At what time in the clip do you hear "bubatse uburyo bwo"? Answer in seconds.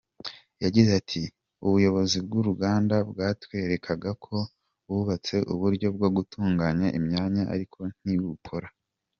4.87-6.07